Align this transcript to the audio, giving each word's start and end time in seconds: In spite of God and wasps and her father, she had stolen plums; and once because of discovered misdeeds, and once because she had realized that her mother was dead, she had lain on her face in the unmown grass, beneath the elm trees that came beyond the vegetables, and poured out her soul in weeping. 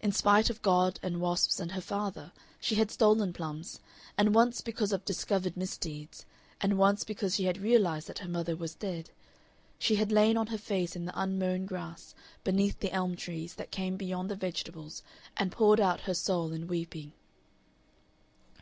In 0.00 0.12
spite 0.12 0.48
of 0.48 0.62
God 0.62 0.98
and 1.02 1.20
wasps 1.20 1.60
and 1.60 1.72
her 1.72 1.82
father, 1.82 2.32
she 2.58 2.76
had 2.76 2.90
stolen 2.90 3.34
plums; 3.34 3.80
and 4.16 4.34
once 4.34 4.62
because 4.62 4.94
of 4.94 5.04
discovered 5.04 5.58
misdeeds, 5.58 6.24
and 6.58 6.78
once 6.78 7.04
because 7.04 7.34
she 7.34 7.44
had 7.44 7.58
realized 7.58 8.06
that 8.06 8.20
her 8.20 8.30
mother 8.30 8.56
was 8.56 8.74
dead, 8.74 9.10
she 9.78 9.96
had 9.96 10.10
lain 10.10 10.38
on 10.38 10.46
her 10.46 10.56
face 10.56 10.96
in 10.96 11.04
the 11.04 11.20
unmown 11.20 11.66
grass, 11.66 12.14
beneath 12.44 12.80
the 12.80 12.92
elm 12.92 13.14
trees 13.14 13.56
that 13.56 13.70
came 13.70 13.98
beyond 13.98 14.30
the 14.30 14.36
vegetables, 14.36 15.02
and 15.36 15.52
poured 15.52 15.80
out 15.80 16.00
her 16.08 16.14
soul 16.14 16.50
in 16.52 16.66
weeping. 16.66 17.12